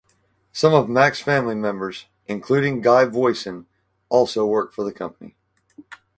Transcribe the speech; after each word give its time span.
Some 0.51 0.73
of 0.73 0.89
Mac's 0.89 1.19
family 1.19 1.53
members, 1.53 2.07
including 2.25 2.81
Guy 2.81 3.05
Voisin, 3.05 3.67
also 4.09 4.47
work 4.47 4.73
for 4.73 4.83
the 4.83 4.91
company. 4.91 5.35